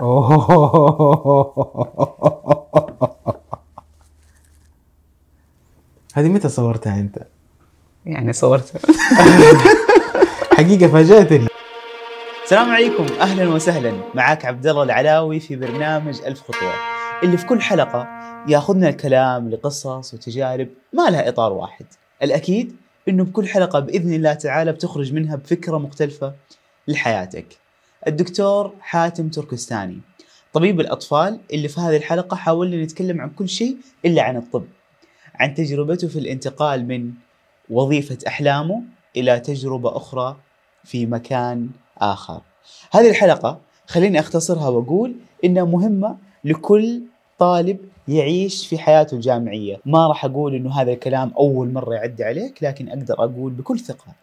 [6.14, 7.18] هذه متى صورتها أنت؟
[8.06, 8.72] يعني صورت
[10.58, 11.46] حقيقة فاجأتني.
[12.44, 13.06] السلام عليكم.
[13.20, 13.92] أهلا وسهلا.
[14.14, 16.72] معك عبد الله العلاوي في برنامج ألف خطوة.
[17.22, 18.08] اللي في كل حلقة
[18.48, 21.86] ياخذنا الكلام لقصص وتجارب ما لها إطار واحد.
[22.22, 22.76] الأكيد
[23.08, 26.32] إنه بكل حلقة بإذن الله تعالى بتخرج منها بفكرة مختلفة
[26.88, 27.46] لحياتك.
[28.06, 30.00] الدكتور حاتم تركستاني
[30.52, 34.64] طبيب الأطفال اللي في هذه الحلقة حاولنا نتكلم عن كل شيء إلا عن الطب
[35.34, 37.12] عن تجربته في الانتقال من
[37.70, 38.82] وظيفة أحلامه
[39.16, 40.36] إلى تجربة أخرى
[40.84, 42.40] في مكان آخر.
[42.92, 45.14] هذه الحلقة خليني أختصرها وأقول
[45.44, 47.02] إنها مهمة لكل
[47.38, 47.78] طالب
[48.08, 52.88] يعيش في حياته الجامعية، ما راح أقول إنه هذا الكلام أول مرة يعدي عليك لكن
[52.88, 54.14] أقدر أقول بكل ثقة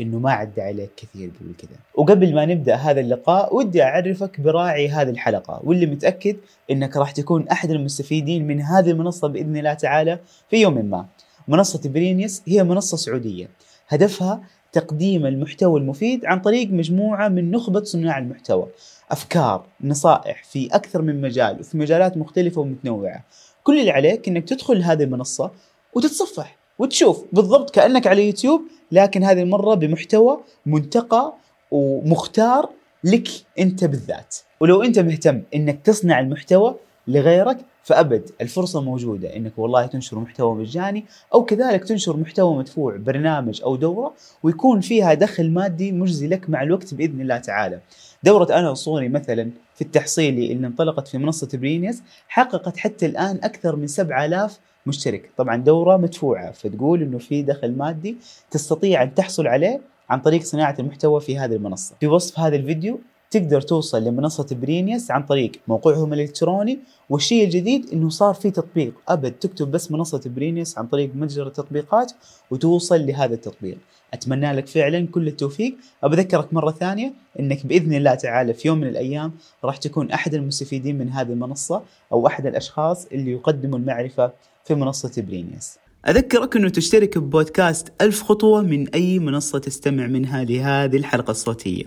[0.00, 1.78] إنه ما عدى عليك كثير قبل كذا.
[1.94, 6.36] وقبل ما نبدأ هذا اللقاء ودي أعرفك براعي هذه الحلقة واللي متأكد
[6.70, 10.18] إنك راح تكون أحد المستفيدين من هذه المنصة بإذن الله تعالى
[10.50, 11.06] في يوم ما.
[11.48, 13.48] منصة برينيوس هي منصة سعودية
[13.88, 14.40] هدفها
[14.72, 18.66] تقديم المحتوى المفيد عن طريق مجموعة من نخبة صناع المحتوى.
[19.10, 23.24] أفكار، نصائح في أكثر من مجال وفي مجالات مختلفة ومتنوعة.
[23.62, 25.50] كل اللي عليك إنك تدخل هذه المنصة
[25.94, 28.60] وتتصفح وتشوف بالضبط كأنك على يوتيوب
[28.92, 31.32] لكن هذه المرة بمحتوى منتقى
[31.70, 32.70] ومختار
[33.04, 36.74] لك أنت بالذات ولو أنت مهتم إنك تصنع المحتوى
[37.08, 43.62] لغيرك فأبد الفرصة موجودة إنك والله تنشر محتوى مجاني أو كذلك تنشر محتوى مدفوع برنامج
[43.62, 47.80] أو دورة ويكون فيها دخل مادي مجزي لك مع الوقت بإذن الله تعالى.
[48.26, 53.76] دورة أنا وصوني مثلا في التحصيلي اللي انطلقت في منصة برينيس حققت حتى الآن أكثر
[53.76, 58.16] من 7000 مشترك، طبعا دورة مدفوعة فتقول إنه في دخل مادي
[58.50, 61.94] تستطيع أن تحصل عليه عن طريق صناعة المحتوى في هذه المنصة.
[62.00, 62.98] في وصف هذا الفيديو
[63.30, 66.78] تقدر توصل لمنصة برينيوس عن طريق موقعهم الإلكتروني
[67.10, 68.92] والشيء الجديد إنه صار في تطبيق.
[69.08, 72.12] أبد تكتب بس منصة برينيوس عن طريق متجر التطبيقات
[72.50, 73.78] وتوصل لهذا التطبيق.
[74.14, 75.76] أتمنى لك فعلا كل التوفيق.
[76.02, 79.32] أبذكرك مرة ثانية إنك بإذن الله تعالى في يوم من الأيام
[79.64, 84.32] راح تكون أحد المستفيدين من هذه المنصة أو أحد الأشخاص اللي يقدموا المعرفة
[84.64, 85.78] في منصة برينيوس
[86.08, 91.84] أذكرك أنه تشترك ببودكاست ألف خطوة من أي منصة تستمع منها لهذه الحلقة الصوتية.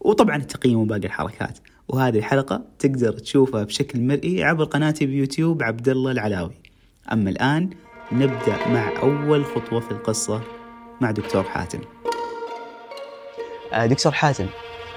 [0.00, 1.58] وطبعا التقييم وباقي الحركات.
[1.88, 6.54] وهذه الحلقة تقدر تشوفها بشكل مرئي عبر قناتي بيوتيوب عبد الله العلاوي.
[7.12, 7.70] أما الآن
[8.12, 10.61] نبدأ مع أول خطوة في القصة.
[11.02, 11.80] مع دكتور حاتم.
[13.72, 14.46] آه، دكتور حاتم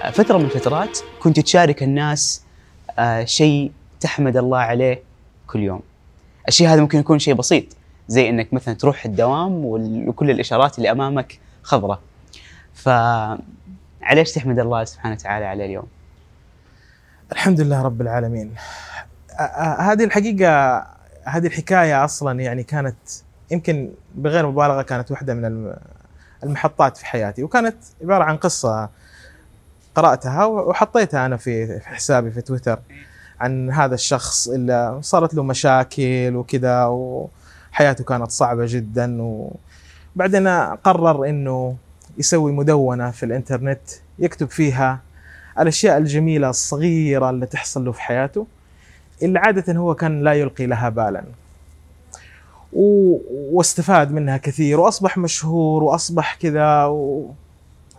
[0.04, 2.44] آه، فترة من الفترات كنت تشارك الناس
[3.00, 5.04] آه، شيء تحمد الله عليه
[5.48, 5.82] كل يوم.
[6.48, 7.66] الشيء هذا ممكن يكون شيء بسيط
[8.08, 12.00] زي إنك مثلا تروح الدوام وكل الإشارات اللي أمامك خضراء.
[12.74, 12.90] ف
[14.02, 15.88] عليش تحمد الله سبحانه وتعالى عليه اليوم؟
[17.32, 18.56] الحمد لله رب العالمين.
[19.80, 20.86] هذه الحقيقة
[21.24, 22.96] هذه الحكاية أصلا يعني كانت
[23.52, 25.74] يمكن بغير مبالغة كانت واحدة من
[26.45, 28.89] المحطات في حياتي وكانت عبارة عن قصة
[29.95, 32.79] قرأتها وحطيتها أنا في حسابي في تويتر
[33.39, 39.17] عن هذا الشخص اللي صارت له مشاكل وكذا وحياته كانت صعبة جدا
[40.16, 41.75] وبعدين قرر إنه
[42.17, 43.79] يسوي مدونة في الإنترنت
[44.19, 45.00] يكتب فيها
[45.59, 48.47] الأشياء الجميلة الصغيرة اللي تحصل له في حياته
[49.23, 51.23] اللي عادة هو كان لا يلقي لها بالا.
[52.75, 53.18] و...
[53.58, 57.30] واستفاد منها كثير وأصبح مشهور وأصبح كذا و...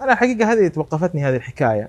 [0.00, 1.88] أنا الحقيقة هذه توقفتني هذه الحكاية.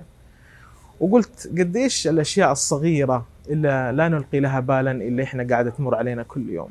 [1.00, 6.50] وقلت قديش الأشياء الصغيرة اللي لا نلقي لها بالا اللي إحنا قاعدة تمر علينا كل
[6.50, 6.70] يوم.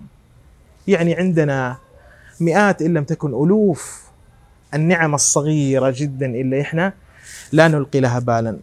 [0.87, 1.77] يعني عندنا
[2.39, 4.03] مئات إن لم تكن ألوف
[4.73, 6.93] النعم الصغيرة جدا اللي إحنا
[7.51, 8.57] لا نلقي لها بالا.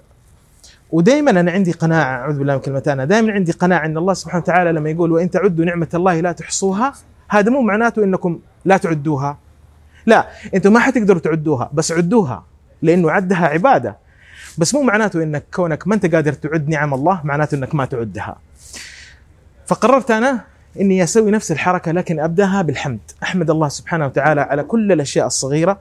[0.92, 4.42] ودائما أنا عندي قناعة أعوذ بالله من كلمه أنا دائما عندي قناعة إن الله سبحانه
[4.42, 6.92] وتعالى لما يقول وإن تعدوا نعمة الله لا تحصوها
[7.28, 9.38] هذا مو معناته إنكم لا تعدوها.
[10.06, 12.44] لا أنتم ما حتقدروا تعدوها بس عدوها
[12.82, 13.96] لأنه عدها عبادة.
[14.58, 18.36] بس مو معناته إنك كونك ما أنت قادر تعد نعم الله معناته إنك ما تعدها.
[19.66, 20.40] فقررت أنا
[20.80, 23.00] إني أسوي نفس الحركة لكن أبدأها بالحمد.
[23.22, 25.78] أحمد الله سبحانه وتعالى على كل الأشياء الصغيرة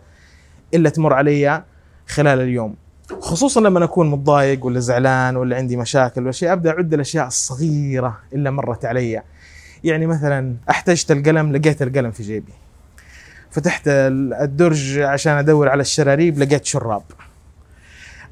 [0.74, 1.64] اللي تمر علي
[2.08, 2.76] خلال اليوم.
[3.20, 8.20] خصوصا لما اكون متضايق ولا زعلان ولا عندي مشاكل ولا شيء أبدأ أعد الأشياء الصغيرة
[8.34, 9.22] اللي مرت علي.
[9.84, 12.54] يعني مثلا أحتجت القلم لقيت القلم في جيبي.
[13.52, 17.04] فتحت الدرج عشان أدور على الشراريب لقيت شراب.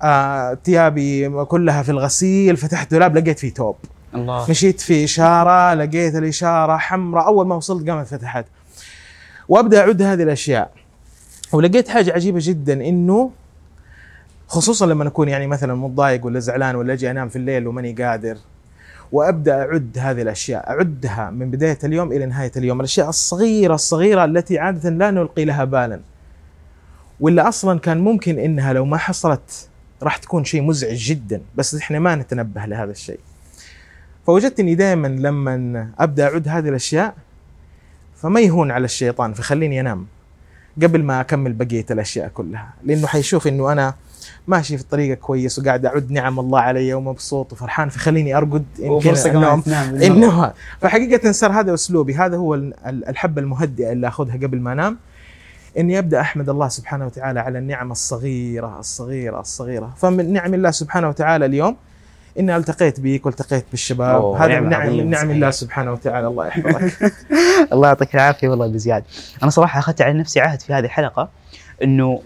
[0.04, 3.76] آه، ثيابي كلها في الغسيل فتحت دولاب لقيت فيه توب.
[4.16, 4.50] الله.
[4.50, 8.46] مشيت في إشارة لقيت الإشارة حمراء أول ما وصلت قامت فتحت.
[9.50, 10.72] وأبدأ أعد هذه الأشياء.
[11.52, 13.32] ولقيت حاجة عجيبة جدا إنه
[14.48, 18.38] خصوصا لما أكون يعني مثلا متضايق ولا زعلان ولا أجي أنام في الليل وماني قادر
[19.12, 22.80] وأبدأ أعد هذه الأشياء أعدها من بداية اليوم إلى نهاية اليوم.
[22.80, 26.00] الأشياء الصغيرة الصغيرة التي عادة لا نلقي لها بالا.
[27.20, 29.70] ولا أصلا كان ممكن إنها لو ما حصلت
[30.04, 33.20] راح تكون شيء مزعج جدا بس إحنا ما نتنبه لهذا الشيء.
[34.28, 37.16] فوجدت اني دائما لما أبدأ أعد هذه الأشياء
[38.16, 40.08] فما يهون على الشيطان فخليني أنام
[40.82, 42.74] قبل ما أكمل بقية الأشياء كلها.
[42.84, 43.94] لأنه حيشوف إنه أنا
[44.48, 49.62] ماشي في الطريقة كويس وقاعد اعد نعم الله علي ومبسوط وفرحان فخليني أرقد يمكن النوم.
[49.62, 54.60] تنام إنه فحقيقة صار هذا أسلوبي هذا هو ال- ال- الحبة المهدئة اللي أخذها قبل
[54.60, 54.98] ما أنام
[55.78, 59.94] إني أبدأ أحمد الله سبحانه وتعالى على النعم الصغيرة الصغيرة الصغيرة.
[59.98, 61.76] فمن نعم الله سبحانه وتعالى اليوم
[62.40, 64.24] إني التقيت بك والتقيت بالشباب.
[64.24, 65.32] هذا من نعم من نعم.
[65.32, 67.14] الله سبحانه وتعالى الله يحفظك.
[67.74, 69.06] الله يعطيك العافية والله بزيادة.
[69.44, 71.30] أنا صراحة أخذت على نفسي عهد في هذه الحلقة
[71.84, 72.22] إنه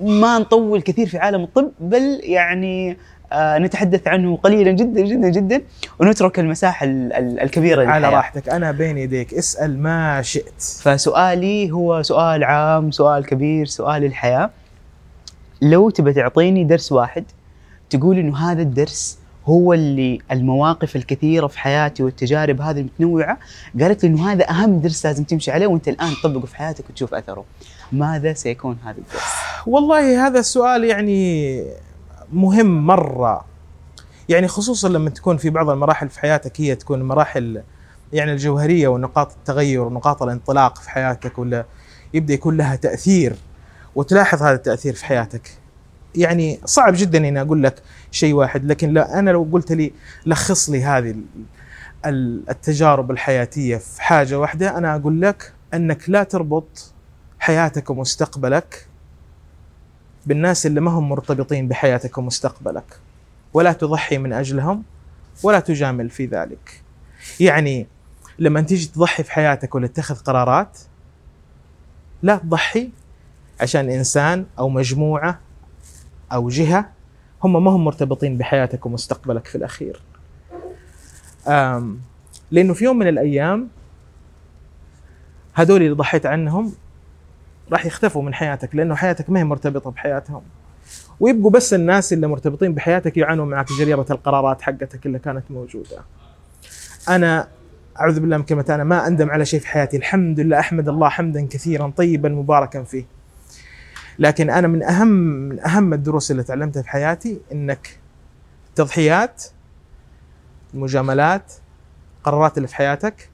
[0.00, 2.96] ما نطول كثير في عالم الطب بل يعني
[3.32, 5.62] آه نتحدث عنه قليلا جدا جدا جدا
[6.00, 8.16] ونترك المساحة ال- ال- الكبيرة على للحياة.
[8.16, 10.62] راحتك أنا بين يديك اسأل ما شئت.
[10.82, 14.50] فسؤالي هو سؤال عام سؤال كبير سؤال الحياة.
[15.62, 17.24] لو تبى تعطيني درس واحد
[17.90, 23.38] تقول إنه هذا الدرس هو اللي المواقف الكثيرة في حياتي والتجارب هذه المتنوعة
[23.80, 27.14] قالت لي إنه هذا أهم درس لازم تمشي عليه وأنت الآن تطبقه في حياتك وتشوف
[27.14, 27.44] أثره.
[27.92, 31.62] ماذا سيكون هذا الدرس؟ والله هذا السؤال يعني
[32.32, 33.44] مهم مرة.
[34.28, 37.62] يعني خصوصا لما تكون في بعض المراحل في حياتك هي تكون مراحل
[38.12, 41.64] يعني الجوهرية ونقاط التغير ونقاط الانطلاق في حياتك ولا
[42.14, 43.36] يبدأ يكون لها تأثير
[43.94, 45.50] وتلاحظ هذا التأثير في حياتك.
[46.14, 49.92] يعني صعب جدا إني أقول لك شيء واحد لكن لا أنا لو قلت لي
[50.26, 51.24] لخص لي هذه ال-
[52.06, 56.92] ال- التجارب الحياتية في حاجة واحدة أنا أقول لك أنك لا تربط
[57.38, 58.86] حياتك ومستقبلك
[60.26, 62.98] بالناس اللي ما هم مرتبطين بحياتك ومستقبلك
[63.54, 64.82] ولا تضحي من أجلهم
[65.42, 66.82] ولا تجامل في ذلك.
[67.40, 67.86] يعني
[68.38, 70.78] لما تيجي تضحي في حياتك ولا تتخذ قرارات
[72.22, 72.90] لا تضحي
[73.60, 75.40] عشان إنسان أو مجموعة
[76.32, 76.90] أو جهة
[77.44, 80.00] هم ما هم مرتبطين بحياتك ومستقبلك في الأخير.
[82.50, 83.68] لأنه في يوم من الأيام
[85.54, 86.72] هذول اللي ضحيت عنهم
[87.72, 90.42] راح يختفوا من حياتك لأنه حياتك ما هي مرتبطة بحياتهم
[91.20, 96.04] ويبقوا بس الناس اللي مرتبطين بحياتك يعانوا معك جريره القرارات حقتك اللي كانت موجودة.
[97.08, 97.48] أنا
[98.00, 101.08] أعوذ بالله من كلمة أنا ما أندم على شيء في حياتي، الحمد لله أحمد الله
[101.08, 103.04] حمدا كثيرا طيبا مباركا فيه.
[104.18, 105.08] لكن أنا من أهم
[105.48, 107.98] من أهم الدروس اللي تعلمتها في حياتي إنك
[108.68, 109.44] التضحيات
[110.74, 111.52] المجاملات
[112.18, 113.30] القرارات اللي في حياتك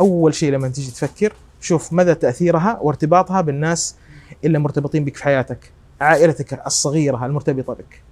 [0.00, 1.32] أول شيء لما تيجي تفكر
[1.64, 3.96] شوف مدى تأثيرها وارتباطها بالناس
[4.44, 8.02] اللي مرتبطين بك في حياتك عائلتك الصغيرة المرتبطة بك.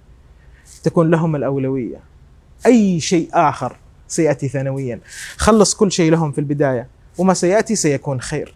[0.83, 1.99] تكون لهم الأولوية.
[2.65, 3.75] أي شيء آخر
[4.07, 4.99] سيأتي ثانويا.
[5.37, 6.87] خلص كل شيء لهم في البداية.
[7.17, 8.55] وما سيأتي سيكون خير.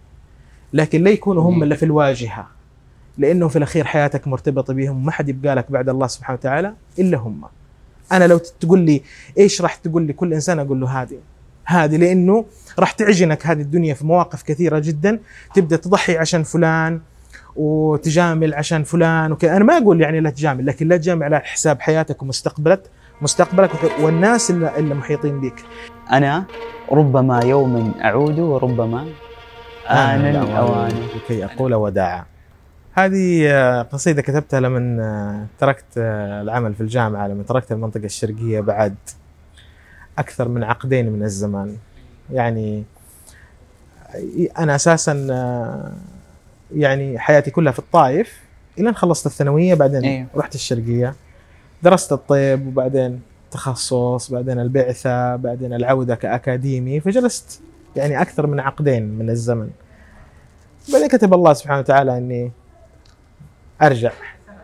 [0.74, 2.48] لكن لا يكونوا هم اللي في الواجهة.
[3.18, 5.06] لأنه في الأخير حياتك مرتبطة بهم.
[5.06, 7.42] ما حد يبقى لك بعد الله سبحانه وتعالى إلا هم.
[8.12, 9.02] أنا لو تقول لي
[9.38, 11.18] إيش راح تقول لي كل إنسان أقول له هذه.
[11.68, 12.46] هذه لأنه
[12.80, 15.20] راح تعجنك هذه الدنيا في مواقف كثيرة جدا.
[15.54, 17.02] تبدأ تضحي عشان فلان
[17.56, 19.58] وتجامل عشان فلان وكذا.
[19.58, 22.82] أنا ما أقول يعني لا تجامل لكن لا تجامل على حساب حياتك ومستقبلك
[23.22, 23.72] مستقبلك
[24.02, 25.64] والناس اللي, اللي محيطين بك
[26.12, 26.46] أنا
[26.92, 29.08] ربما يوم أعود وربما
[29.90, 30.92] آن الأوان.
[31.16, 32.26] لكي أقول وداعا
[32.94, 33.52] هذه
[33.82, 38.96] قصيدة كتبتها لما آه، تركت آه، العمل في الجامعة لما تركت المنطقة الشرقية بعد.
[40.18, 41.78] أكثر من عقدين من الزمان.
[42.34, 42.84] يعني
[44.60, 45.92] أنا أساسا آه،
[46.76, 48.40] يعني حياتي كلها في الطائف
[48.80, 50.28] إلى أن خلصت الثانوية بعدين أيوه.
[50.36, 51.16] رحت الشرقية
[51.84, 53.22] درست الطب وبعدين
[53.52, 57.62] تخصص بعدين البعثة بعدين العودة كأكاديمي فجلست
[57.96, 59.70] يعني أكثر من عقدين من الزمن.
[60.94, 62.52] بعدين كتب الله سبحانه وتعالى إني
[63.82, 64.12] أرجع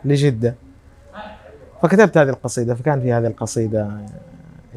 [0.05, 0.55] لجدة.
[1.81, 3.91] فكتبت هذه القصيدة فكان في هذه القصيدة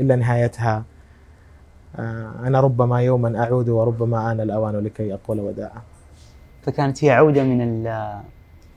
[0.01, 0.85] إلا نهايتها.
[1.97, 5.83] آه، أنا ربما يوما أعود وربما آن الأوان لكي أقول وداعا
[6.63, 7.85] فكانت هي عودة من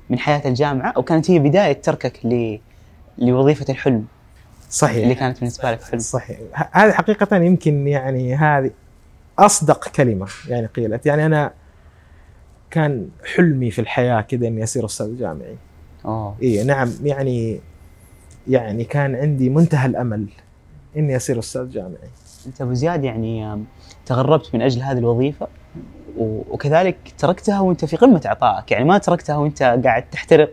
[0.10, 2.60] من حياة الجامعة أو كانت هي بداية تركك ل
[3.18, 4.06] لوظيفة الحلم؟ اللي
[4.70, 6.00] صحيح كانت بالنسبة لك حلم.
[6.00, 6.40] صحيح.
[6.72, 8.72] هذه حقيقة يمكن يعني هذه
[9.40, 11.06] أصدق كلمة يعني قيلت.
[11.06, 11.52] يعني أنا
[12.72, 15.58] كان حلمي في الحياة كذا إني أصير أستاذ جامعي.
[16.06, 16.36] أوه.
[16.42, 17.60] إيه نعم يعني
[18.48, 20.28] يعني كان عندي منتهى الأمل.
[20.98, 22.10] إني أصير أستاذ جامعي.
[22.48, 23.64] أنت أبو زياد يعني
[24.06, 25.48] تغربت من أجل هذه الوظيفة
[26.18, 28.72] وكذلك تركتها وأنت في قمة عطائك.
[28.72, 30.50] يعني ما تركتها وأنت قاعد تحترق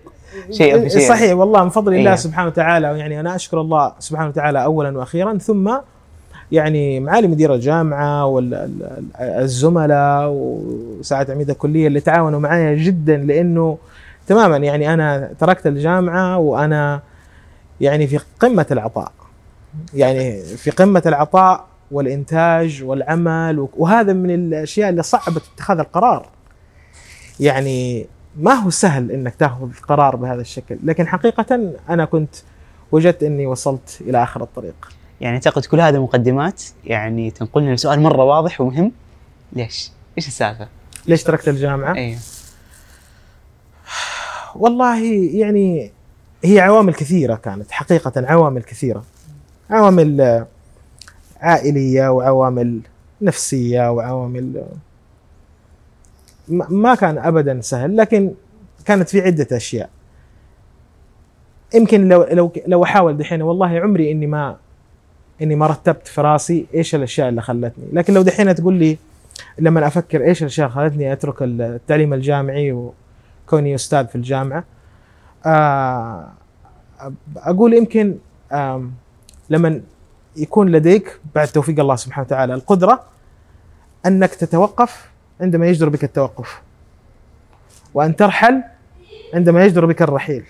[0.50, 2.16] شيئا فشيئا صحيح والله من فضل الله إيه.
[2.16, 5.76] سبحانه وتعالى يعني أنا أشكر الله سبحانه وتعالى أولا وأخيرا ثم
[6.52, 8.26] يعني معالي مدير الجامعة
[9.20, 13.78] والزملاء وساعه عميد الكلية اللي تعاونوا معايا جدا لأنه
[14.26, 17.00] تماما يعني أنا تركت الجامعة وأنا
[17.80, 19.12] يعني في قمة العطاء.
[19.94, 26.28] يعني في قمة العطاء والإنتاج والعمل وهذا من الأشياء اللي صعبت اتخاذ القرار
[27.40, 28.06] يعني
[28.36, 32.34] ما هو سهل إنك تأخذ قرار بهذا الشكل لكن حقيقة أنا كنت
[32.92, 38.24] وجدت إني وصلت إلى آخر الطريق يعني أعتقد كل هذه مقدمات يعني تنقلنا لسؤال مرة
[38.24, 38.92] واضح ومهم
[39.52, 40.68] ليش؟ إيش السالفة؟
[41.06, 42.18] ليش تركت الجامعة؟ أيوه
[44.56, 45.04] والله
[45.34, 45.92] يعني
[46.44, 49.04] هي عوامل كثيرة كانت حقيقة عوامل كثيرة
[49.70, 50.44] عوامل
[51.40, 52.80] عائلية وعوامل
[53.22, 54.64] نفسية وعوامل
[56.48, 58.32] ما كان ابدا سهل لكن
[58.84, 59.90] كانت في عدة أشياء.
[61.74, 64.56] يمكن لو لو لو احاول دحين والله عمري إني ما
[65.42, 67.84] إني ما رتبت في راسي إيش الأشياء اللي خلتني.
[67.92, 68.98] لكن لو دحين تقول لي
[69.58, 72.72] لما أفكر إيش الأشياء اللي خلتني أترك التعليم الجامعي
[73.46, 74.64] وكوني أستاذ في الجامعة
[75.46, 76.28] آه،
[77.36, 78.16] أقول يمكن
[79.50, 79.80] لما
[80.36, 83.04] يكون لديك بعد توفيق الله سبحانه وتعالى القدرة
[84.06, 85.10] أنك تتوقف
[85.40, 86.62] عندما يجدر بك التوقف
[87.94, 88.62] وأن ترحل
[89.34, 90.44] عندما يجدر بك الرحيل.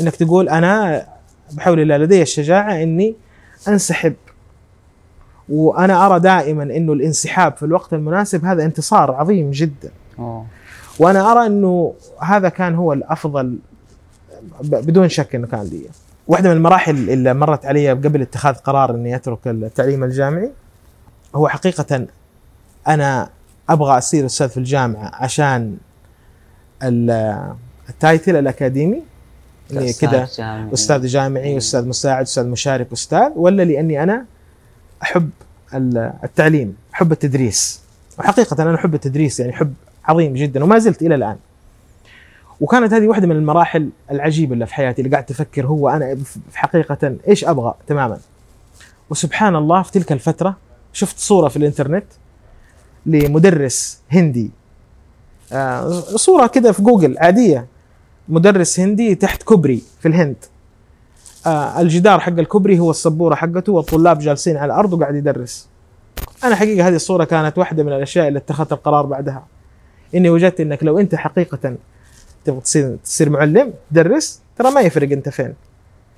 [0.00, 1.06] إنك تقول أنا
[1.52, 3.14] بحول الله لدي الشجاعة إني
[3.68, 4.14] أنسحب
[5.48, 9.90] وأنا أرى دائما إنه الانسحاب في الوقت المناسب هذا انتصار عظيم جدا.
[10.18, 10.46] أوه.
[10.98, 13.58] وأنا أرى إنه هذا كان هو الأفضل
[14.60, 15.86] بدون شك إنه كان لي
[16.30, 20.50] واحدة من المراحل اللي مرت علي قبل اتخاذ قرار إني أترك التعليم الجامعي
[21.34, 22.06] هو حقيقة
[22.88, 23.28] أنا
[23.68, 25.76] أبغى أصير أستاذ في الجامعة عشان
[27.88, 29.02] التايتل الأكاديمي
[29.72, 30.28] إني كذا
[30.74, 34.24] أستاذ جامعي أستاذ مساعد أستاذ مشارك أستاذ ولا لأني أنا
[35.02, 35.30] أحب
[36.24, 37.80] التعليم أحب التدريس.
[38.18, 41.36] وحقيقة أنا أحب التدريس يعني حب عظيم جدا وما زلت إلى الآن.
[42.60, 46.14] وكانت هذه واحدة من المراحل العجيبة اللي في حياتي اللي قاعد أفكر هو أنا
[46.50, 48.18] في حقيقة إيش أبغى تماما.
[49.10, 50.56] وسبحان الله في تلك الفترة
[50.92, 52.04] شفت صورة في الإنترنت
[53.06, 54.50] لمدرس هندي.
[55.52, 57.66] آه صورة كده في جوجل عادية.
[58.28, 60.36] مدرس هندي تحت كوبري في الهند.
[61.46, 65.68] آه الجدار حق الكوبري هو السبورة حقته والطلاب جالسين على الأرض وقاعد يدرس.
[66.44, 69.46] أنا حقيقة هذه الصورة كانت واحدة من الأشياء اللي اتخذت القرار بعدها.
[70.14, 71.76] إني وجدت إنك لو أنت حقيقة
[72.44, 75.54] تبغى تصير تصير معلم تدرس ترى ما يفرق أنت فين.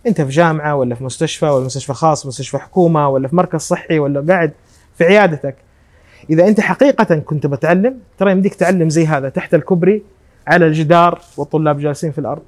[0.06, 3.98] أنت في جامعة ولا في مستشفى ولا مستشفى خاص مستشفى حكومة ولا في مركز صحي
[3.98, 4.52] ولا قاعد
[4.98, 5.56] في عيادتك.
[6.30, 10.02] إذا أنت حقيقة كنت بتعلم ترى يمديك تعلم زي هذا تحت الكوبري
[10.46, 12.42] على الجدار والطلاب جالسين في الأرض.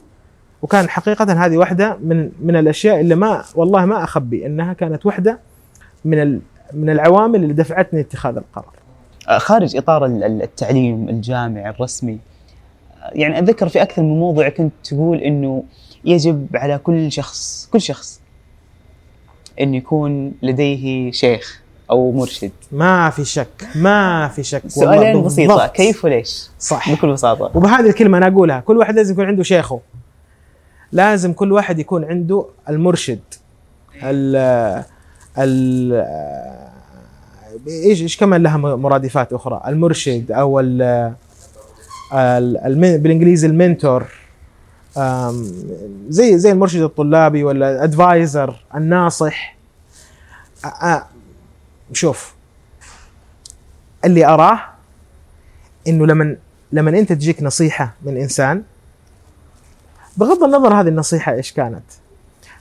[0.63, 5.39] وكان حقيقة هذه واحدة من من الأشياء اللي ما والله ما أخبي إنها كانت واحدة
[6.05, 6.41] من
[6.73, 8.75] من العوامل اللي دفعتني اتخاذ القرار.
[9.39, 12.19] خارج إطار التعليم الجامعي الرسمي
[13.13, 15.65] يعني اتذكر في أكثر من موضوع كنت تقول إنه
[16.05, 18.21] يجب على كل شخص كل شخص
[19.61, 22.51] إن يكون لديه شيخ أو مرشد.
[22.73, 26.93] ما في شك ما في شك سؤالين بسيطة كيف وليش؟ صح.
[26.93, 27.51] بكل بساطة.
[27.55, 29.81] وبهذه الكلمة أنا أقولها كل واحد لازم يكون عنده شيخه.
[30.93, 33.21] لازم كل واحد يكون عنده المرشد.
[34.03, 34.37] ال
[35.39, 35.93] ال
[37.69, 41.13] إيش إيش كمان لها مرادفات أخرى؟ المرشد أو ال
[42.13, 44.07] بالإنجليزي المنتور
[46.09, 49.57] زي زي المرشد الطلابي ولا الادفايزر الناصح.
[51.93, 52.35] شوف
[54.05, 54.61] اللي أراه
[55.89, 56.37] إنه لما
[56.73, 58.63] لما أنت تجيك نصيحة من إنسان
[60.17, 61.83] بغض النظر هذه النصيحة إيش كانت.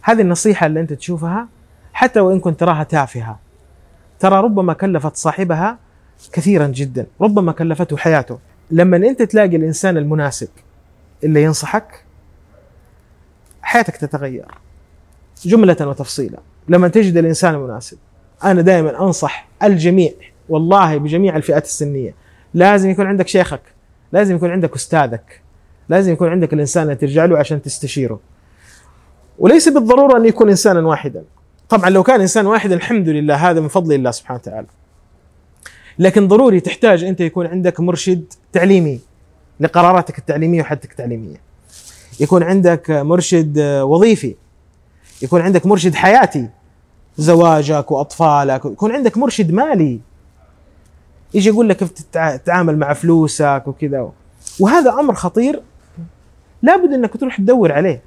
[0.01, 1.47] هذه النصيحة اللي أنت تشوفها
[1.93, 3.39] حتى وإن كنت تراها تافهة.
[4.19, 5.77] ترى ربما كلفت صاحبها
[6.31, 8.39] كثيرا جدا ربما كلفته حياته.
[8.71, 10.47] لما أنت تلاقي الإنسان المناسب
[11.23, 12.03] اللي ينصحك
[13.61, 14.45] حياتك تتغير
[15.45, 16.39] جملة وتفصيلا.
[16.67, 17.97] لما تجد الإنسان المناسب
[18.43, 20.11] أنا دائما أنصح الجميع
[20.49, 22.13] والله بجميع الفئات السنية
[22.53, 23.61] لازم يكون عندك شيخك
[24.11, 25.41] لازم يكون عندك أستاذك
[25.89, 28.19] لازم يكون عندك الإنسان اللي ترجع له عشان تستشيره.
[29.39, 31.23] وليس بالضرورة أن يكون انسانا واحدا.
[31.69, 34.67] طبعا لو كان إنسان واحد الحمد لله هذا من فضل الله سبحانه وتعالى.
[35.99, 38.23] لكن ضروري تحتاج أنت يكون عندك مرشد
[38.53, 38.99] تعليمي
[39.59, 41.37] لقراراتك التعليمية وحدك التعليمية.
[42.19, 44.35] يكون عندك مرشد وظيفي.
[45.21, 46.49] يكون عندك مرشد حياتي.
[47.17, 48.65] زواجك وأطفالك.
[48.65, 49.99] يكون عندك مرشد مالي.
[51.33, 54.11] يجي يقول لك كيف تتعامل مع فلوسك وكذا.
[54.59, 55.61] وهذا أمر خطير.
[56.61, 58.01] لابد أنك تروح تدور عليه.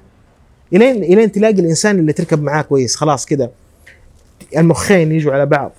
[0.73, 2.95] الين إلين تلاقي الإنسان اللي تركب معاه كويس.
[2.95, 3.51] خلاص كذا.
[4.57, 5.71] المخين يجوا على بعض.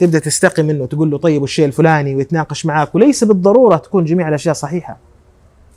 [0.00, 4.54] تبدأ تستقي منه تقول له طيب والشيء الفلاني ويتناقش معك وليس بالضرورة تكون جميع الأشياء
[4.54, 4.98] صحيحة.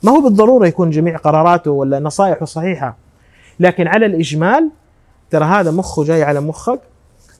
[0.02, 2.96] ما هو بالضرورة يكون جميع قراراته ولا نصائحه صحيحة.
[3.60, 4.70] لكن على الإجمال
[5.30, 6.80] ترى هذا مخه جاي على مخك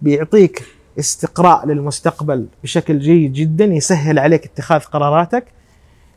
[0.02, 0.62] بيعطيك
[0.98, 5.44] استقراء للمستقبل بشكل جيد جدا يسهل عليك اتخاذ قراراتك.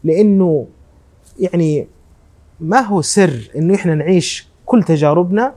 [0.03, 0.67] لأنه
[1.39, 1.87] يعني
[2.59, 5.53] ما هو سر إنه إحنا نعيش كل تجاربنا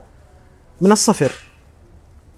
[0.81, 1.50] من الصفر.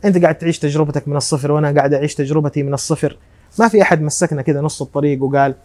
[0.06, 3.18] أنت قاعد تعيش تجربتك من الصفر وأنا قاعد أعيش تجربتي من الصفر.
[3.60, 5.56] ما في أحد مسكنا كذا نص الطريق وقال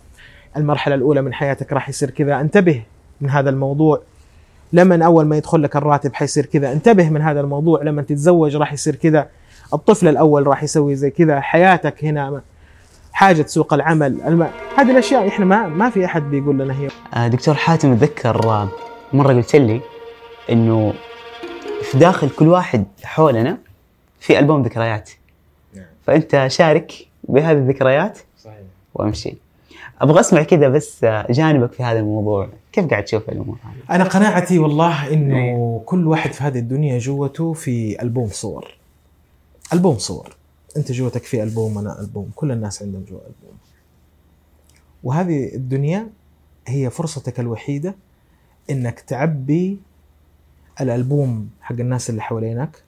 [0.56, 2.40] المرحلة الأولى من حياتك راح يصير كذا.
[2.40, 2.82] انتبه
[3.20, 4.02] من هذا الموضوع.
[4.72, 6.72] لما أول ما يدخل لك الراتب حيصير كذا.
[6.72, 7.82] انتبه من هذا الموضوع.
[7.82, 9.28] لما تتزوج راح يصير كذا.
[9.74, 11.40] الطفل الأول راح يسوي زي كذا.
[11.40, 12.42] حياتك هنا
[13.12, 14.20] حاجة سوق العمل.
[14.26, 14.50] الم...
[14.76, 16.88] هذه الأشياء إحنا ما ما في أحد بيقول لنا هي.
[17.14, 18.68] آه، دكتور حاتم اتذكر آه،
[19.12, 19.80] مرة قلت لي
[20.50, 20.92] إنه
[21.82, 23.58] في داخل كل واحد حولنا
[24.20, 25.10] في ألبوم ذكريات.
[25.74, 25.84] نعم.
[26.06, 26.92] فأنت شارك
[27.24, 28.58] بهذه الذكريات صحيح.
[28.94, 29.36] وامشي.
[30.00, 32.48] أبغى أسمع كذا بس آه، جانبك في هذا الموضوع.
[32.72, 35.80] كيف قاعد تشوف الأمور هذه؟ أنا قناعتي والله إنه إيه.
[35.86, 38.74] كل واحد في هذه الدنيا جوته في ألبوم صور.
[39.72, 40.36] ألبوم صور.
[40.76, 42.30] أنت جوتك في ألبوم أنا ألبوم.
[42.34, 43.58] كل الناس عندهم جوا ألبوم.
[45.04, 46.08] وهذه الدنيا
[46.66, 47.94] هي فرصتك الوحيدة
[48.70, 49.78] إنك تعبي
[50.80, 52.82] الألبوم حق الناس اللي حوالينك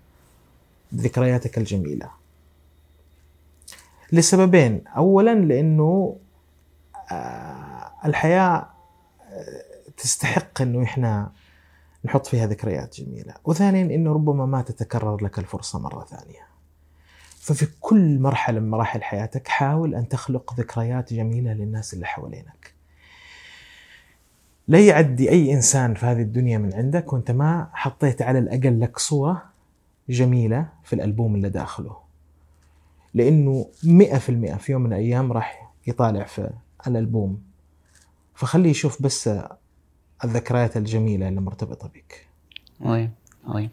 [0.92, 2.10] بذكرياتك الجميلة.
[4.12, 4.84] لسببين.
[4.86, 6.16] اولا لأنه
[7.12, 8.70] آه، الحياة
[9.30, 9.62] آه،
[9.96, 11.32] تستحق إنه إحنا
[12.04, 13.34] نحط فيها ذكريات جميلة.
[13.44, 16.50] وثانيا إنه ربما ما تتكرر لك الفرصة مرة ثانية.
[17.40, 22.74] ففي كل مرحلة من مراحل حياتك حاول أن تخلق ذكريات جميلة للناس اللي حوالينك.
[24.68, 28.98] لا يعدي أي إنسان في هذه الدنيا من عندك وأنت ما حطيت على الأقل لك
[28.98, 29.49] صورة
[30.10, 31.96] جميلة في الألبوم اللي داخله.
[33.14, 36.50] لأنه 100% في يوم من الأيام راح يطالع في
[36.86, 37.40] الألبوم.
[38.34, 39.30] فخليه يشوف بس
[40.24, 42.26] الذكريات الجميلة اللي مرتبطة بك.
[42.84, 43.10] طيب
[43.54, 43.70] طيب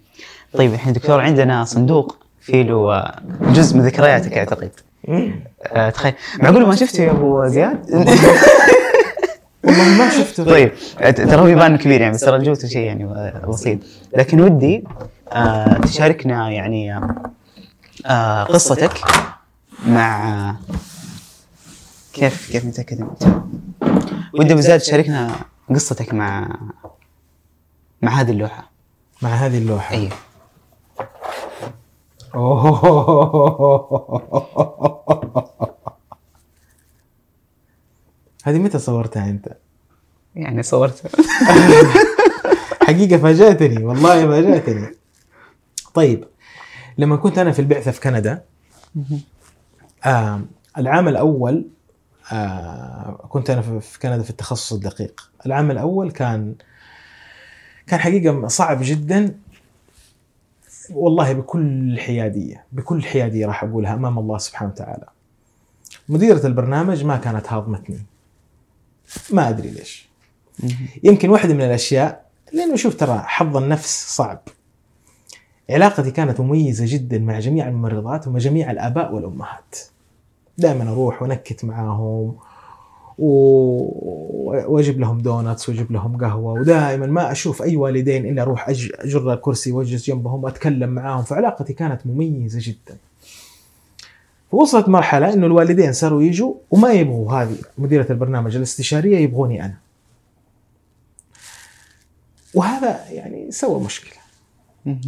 [0.53, 4.71] طيب الحين دكتور عندنا صندوق فيه له جزء من ذكرياتك أعتقد.
[5.63, 6.13] آه، تخيل.
[6.39, 7.91] معقول ما شفته يا أبو زياد؟
[9.63, 10.43] والله ما شفته.
[10.45, 10.71] طيب
[11.15, 13.05] ترى هو يبان كبير يعني بس ترى جوته شيء يعني
[13.47, 13.79] بسيط.
[14.17, 14.83] لكن ودي
[15.83, 17.31] تشاركنا يعني آه،
[18.05, 18.93] آه، قصتك
[19.85, 20.55] مع آه،
[22.13, 23.23] كيف كيف نتاكد انت
[24.33, 25.35] ودي زياد تشاركنا
[25.69, 26.57] قصتك مع
[28.01, 28.71] مع هذه اللوحة.
[29.21, 29.95] مع هذه اللوحة.
[29.95, 30.11] أيوه.
[38.43, 39.57] هذه متى صورتها أنت؟
[40.35, 41.09] يعني صورتها.
[42.87, 44.96] حقيقة فاجأتني والله فاجأتني.
[45.97, 46.23] طيب
[46.97, 48.43] لما كنت أنا في البعثة في كندا
[50.05, 50.41] آه
[50.77, 51.67] العام الأول
[52.31, 55.31] آه كنت أنا في- كندا في التخصص الدقيق.
[55.45, 56.55] العام الأول كان
[57.87, 59.35] كان حقيقة صعب جدا
[60.89, 65.05] والله بكل حيادية بكل حيادية راح أقولها أمام الله سبحانه وتعالى.
[66.09, 67.99] مديرة البرنامج ما كانت هاضمتني.
[69.31, 70.07] ما أدري ليش.
[71.03, 74.41] يمكن واحدة من الأشياء لأنه شوف ترى حظ النفس صعب.
[75.69, 79.75] علاقتي كانت مميزة جدا مع جميع الممرضات ومع جميع الآباء والأمهات
[80.57, 82.35] دائما أروح ونكت معاهم
[84.67, 89.71] وأجيب لهم دونتس وأجيب لهم قهوة ودائما ما أشوف أي والدين إلا أروح أجر الكرسي
[89.71, 92.97] وأجلس جنبهم وأتكلم معاهم فعلاقتي كانت مميزة جدا.
[94.51, 99.77] فوصلت مرحلة إنه الوالدين صاروا يجوا وما يبغوا هذه مديرة البرنامج الاستشارية يبغوني أنا.
[102.53, 104.16] وهذا يعني سوى مشكلة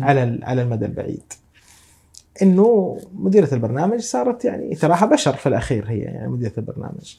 [0.01, 1.33] على على المدى البعيد.
[2.41, 7.15] إنه مديرة البرنامج صارت يعني تراها بشر في الأخير هي يعني مديرة البرنامج.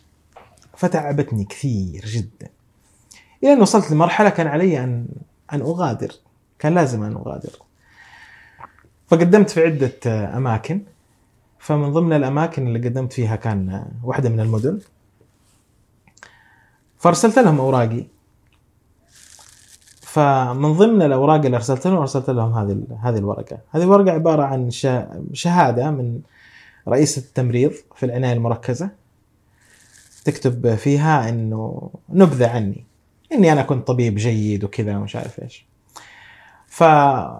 [0.77, 2.51] فتعبتني كثير جدا.
[3.43, 5.07] إلى أن وصلت لمرحلة كان علي ان
[5.53, 6.13] أن أغادر،
[6.59, 7.51] كان لازم أن أغادر.
[9.09, 10.81] فقدمت في عدة أماكن
[11.59, 14.81] فمن ضمن الأماكن اللي قدمت فيها كان واحدة من المدن.
[16.99, 18.05] فأرسلت لهم أوراقي
[20.13, 24.71] فمن ضمن الأوراق اللي ارسلت لهم أرسلت لهم هذه هذه الورقة، هذه الورقة عبارة عن
[25.33, 26.21] شهادة من
[26.89, 28.91] رئيس التمريض في العناية المركزة
[30.25, 32.85] تكتب فيها إنه نبذة عني
[33.33, 35.67] إني أنا كنت طبيب جيد وكذا ومش عارف إيش.
[36.67, 36.85] ف...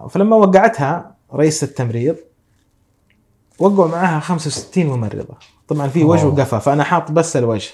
[0.09, 2.15] فلما وقعتها رئيس التمريض
[3.59, 6.25] وقعوا معها 65 ممرضة، طبعا في وجه.
[6.25, 7.71] وقفا فأنا حاط بس الوجه.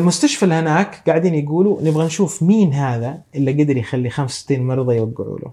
[0.00, 5.38] فالمستشفى اللي هناك قاعدين يقولوا نبغى نشوف مين هذا اللي قدر يخلي 65 ممرضه يوقعوا
[5.38, 5.50] له.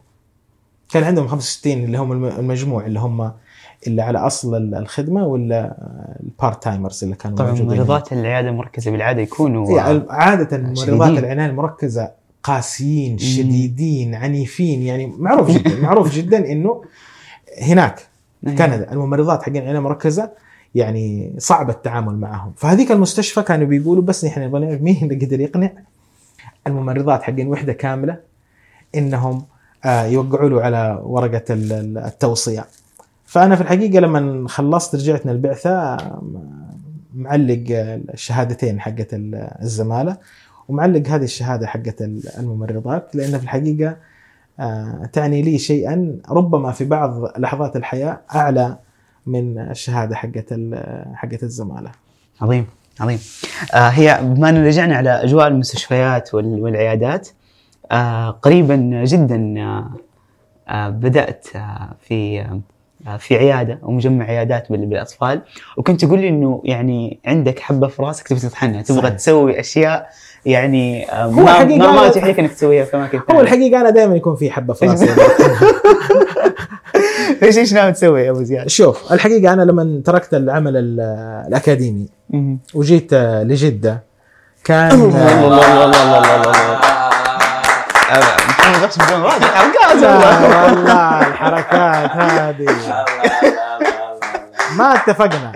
[0.92, 3.32] كان عندهم 65 اللي هم الم- المجموع اللي هم
[3.88, 5.78] اللي على أصل ال- الخدمة ولا
[6.24, 11.18] ال part timers اللي كانوا طبعا موجودين ممرضات العيادة المركزة بالعادة يكونوا يعني عادة شديدين.
[11.18, 12.12] العناية المركزة
[12.44, 16.84] قاسيين شديدين عنيفين يعني معروف جدا معروف جدا إنه
[17.62, 18.08] هناك
[18.48, 18.58] أيوة.
[18.58, 20.32] كندا الممرضات حقين العناية المركزة
[20.76, 22.54] يعني صعب التعامل معهم.
[22.58, 25.70] فهذيك المستشفى كانوا بيقولوا بس نحن نبغى مين اللي قدر يقنع
[26.68, 28.18] الممرضات حقين وحدة كاملة
[28.96, 29.44] إنهم
[29.86, 32.66] آه، يوقعوا له على ورقة ال- ال- التوصية.
[33.26, 36.22] فأنا في الحقيقة لما خلصت رجعت من البعثة آه،
[37.16, 37.64] معلق
[38.14, 40.18] الشهادتين حقت ال- الزمالة
[40.70, 43.96] ومعلق هذه الشهادة حقت ال- الممرضات لأن في الحقيقة
[44.60, 48.78] آه، تعني لي شيئا ربما في بعض لحظات الحياة أعلى
[49.26, 50.54] من الشهادة حقت
[51.16, 51.92] حقت الزمالة.
[52.42, 52.66] عظيم
[53.00, 53.20] عظيم
[53.74, 57.30] آه هي بما انه رجعنا على أجواء المستشفيات وال- والعيادات
[57.92, 59.90] آه قريبا جدا آه
[60.70, 62.40] آه بدأت آه في
[63.08, 65.42] آه في عيادة أو مجمع عيادات بال- بالأطفال
[65.78, 69.10] وكنت تقول لي إنه يعني عندك حبة في راسك تبغى تطحنها تبغى.
[69.12, 70.10] تسوي أشياء
[70.46, 73.90] يعني هو ما ما, ما أنا- يتيح لك إنك تسويها في أماكن هو الحقيقة أنا
[73.90, 75.06] دائما يكون في حبة في راسي
[77.44, 81.00] إيش إيش ناوي تسوي يا أبو زياد؟ شوف الحقيقة أنا لما تركت العمل ال-
[81.48, 82.08] الأكاديمي.
[82.74, 84.04] وجيت آه، لجدة
[84.64, 86.54] كان الله الله الله الله الله الله
[89.94, 92.66] بدون والله والله الحركات هذه
[94.78, 95.52] ما اتفقنا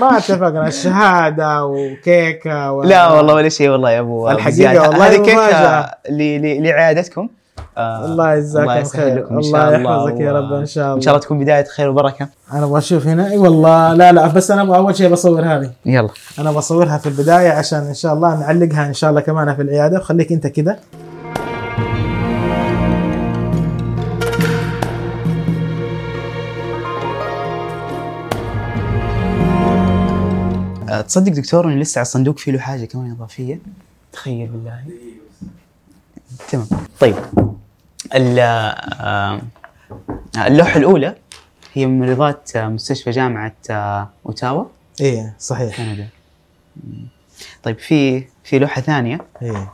[0.00, 2.82] ما اتفقنا الشهادة وكيكة و...
[2.82, 4.76] لا والله ولا شيء والله يا ابو أبو الحقيقة زياد.
[4.88, 5.94] والله هذه كيكة مفاجأة.
[6.10, 7.28] ل- ل- لعيادتكم
[7.78, 9.18] آه، الله يجزاكم يسهل خير.
[9.18, 10.96] لكم إن الله شاء الله يحفظك يا رب إن شاء الله.
[10.96, 11.24] إن شاء الله.
[11.24, 12.28] تكون بداية خير وبركة.
[12.52, 13.30] أنا أبغى أشوف هنا.
[13.30, 15.70] إي والله لا لا بس أنا أبغى أول شيء بصور هذه.
[15.86, 16.08] يلا.
[16.38, 19.98] أنا بصورها في البداية عشان إن شاء الله نعلقها إن شاء الله كمان في العيادة.
[19.98, 20.78] وخليك أنت كذا
[30.88, 33.58] آه، تصدق دكتور انه لسه على الصندوق فيه له حاجة كمان إضافية.
[34.12, 34.80] تخيل بالله.
[36.48, 36.66] تمام.
[37.00, 37.14] طيب.
[38.12, 39.40] آه،
[40.46, 41.16] اللوحة الأولى
[41.74, 44.64] هي ممرضات آه، مستشفى جامعة آه، أوتاوا.
[45.00, 45.76] إيه صحيح.
[45.76, 46.08] كندا.
[47.62, 49.18] طيب في في لوحة ثانية.
[49.42, 49.72] إيه.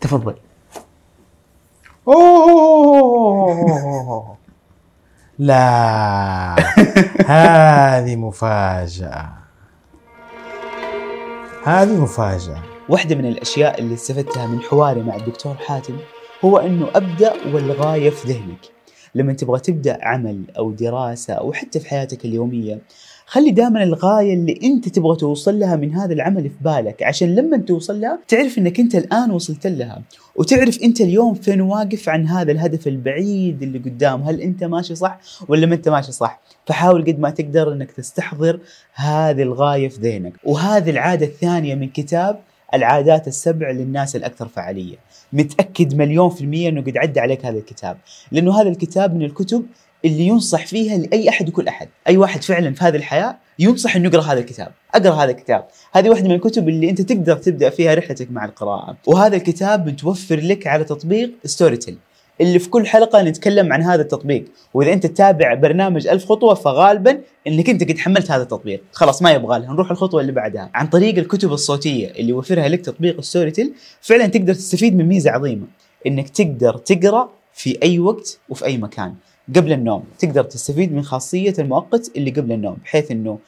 [0.00, 0.34] تفضل.
[2.08, 3.56] أوه!
[5.38, 6.54] لا.
[7.26, 9.32] هذه مفاجأة.
[11.64, 12.73] هذه مفاجأة.
[12.88, 15.96] واحدة من الأشياء اللي استفدتها من حواري مع الدكتور حاتم
[16.44, 18.74] هو أنه أبدأ والغاية في ذهنك.
[19.14, 22.78] لما تبغى تبدأ عمل أو دراسة أو حتى في حياتك اليومية
[23.26, 27.56] خلي دائما الغاية اللي أنت تبغى توصل لها من هذا العمل في بالك عشان لما
[27.56, 30.02] توصل لها تعرف أنك أنت الآن وصلت لها
[30.36, 34.22] وتعرف أنت اليوم فين واقف عن هذا الهدف البعيد اللي قدام.
[34.22, 38.58] هل أنت ماشي صح ولا ما أنت ماشي صح؟ فحاول قد ما تقدر أنك تستحضر
[38.94, 40.32] هذه الغاية في ذهنك.
[40.44, 42.40] وهذه العادة الثانية من كتاب
[42.74, 44.96] العادات السبع للناس الأكثر فعالية.
[45.32, 47.96] متأكد مليون في المية أنه قد عدى عليك هذا الكتاب.
[48.32, 49.66] لأنه هذا الكتاب من الكتب
[50.04, 51.88] اللي ينصح فيها لأي أحد وكل أحد.
[52.08, 54.72] أي واحد فعلا في هذه الحياة ينصح أنه يقرأ هذا الكتاب.
[54.94, 55.66] أقرأ هذا الكتاب.
[55.92, 58.96] هذه واحدة من الكتب اللي أنت تقدر تبدأ فيها رحلتك مع القراءة.
[59.06, 61.98] وهذا الكتاب متوفر لك على تطبيق ستوري تيل
[62.40, 64.44] اللي في كل حلقة نتكلم عن هذا التطبيق.
[64.74, 68.82] وإذا أنت تتابع برنامج ألف خطوة فغالبا إنك أنت قد حملت هذا التطبيق.
[68.92, 69.72] خلاص ما يبغى لها.
[69.72, 70.70] نروح الخطوة اللي بعدها.
[70.74, 75.30] عن طريق الكتب الصوتية اللي يوفرها لك تطبيق ستوري تيل فعلا تقدر تستفيد من ميزة
[75.30, 75.66] عظيمة.
[76.06, 79.14] إنك تقدر تقرأ في أي وقت وفي أي مكان.
[79.56, 83.38] قبل النوم تقدر تستفيد من خاصية المؤقت اللي قبل النوم بحيث إنه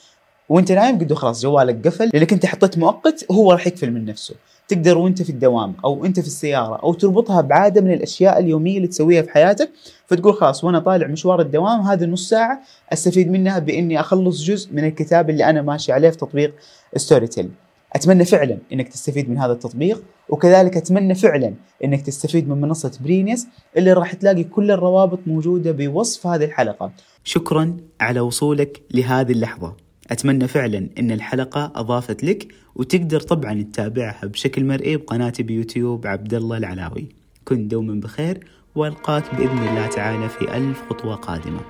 [0.48, 2.10] وأنت نايم قد خلاص جوالك قفل.
[2.14, 4.34] لانك انت حطيت مؤقت هو راح يقفل من نفسه.
[4.68, 8.88] تقدر وانت في الدوام أو انت في السيارة أو تربطها بعادة من الأشياء اليومية اللي
[8.88, 9.70] تسويها في حياتك
[10.06, 12.60] فتقول خلاص وأنا طالع مشوار الدوام هذه النص ساعة
[12.92, 16.54] أستفيد منها بإني أخلص جزء من الكتاب اللي أنا ماشي عليه في تطبيق
[16.96, 17.50] ستوري تيل
[17.92, 23.46] أتمنى فعلا إنك تستفيد من هذا التطبيق وكذلك أتمنى فعلا إنك تستفيد من منصة برينيس
[23.76, 26.90] اللي راح تلاقي كل الروابط موجودة بوصف هذه الحلقة.
[27.24, 29.85] شكرا على وصولك لهذه اللحظة.
[30.10, 36.56] أتمنى فعلا إن الحلقة أضافت لك وتقدر طبعا تتابعها بشكل مرئي بقناتي بيوتيوب عبد الله
[36.56, 37.06] العلاوي.
[37.44, 41.60] كن دوما بخير وألقاك بإذن الله تعالى في ألف خطوة قادمة.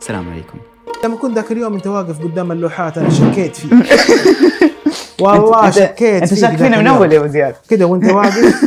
[0.00, 0.58] السلام عليكم.
[1.04, 3.70] لما كنت ذاك اليوم أنت واقف قدام اللوحات أنا شكيت فيك.
[5.20, 6.86] والله شكيت انت شاك فينا من.
[6.86, 7.54] أول يا أبو زياد.
[7.68, 8.64] كذا وأنت واقف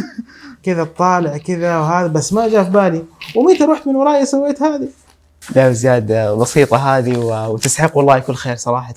[0.63, 3.04] كذا طالع كذا وهذا بس ما جاء في بالي.
[3.36, 4.88] ومتى رحت من وراي سويت هذه؟
[5.55, 8.93] لا زياد بسيطة هذه وتستحق والله كل خير صراحة.